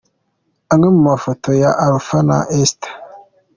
[0.71, 2.91] Amwe mu mafoto ya Alpha na Esther.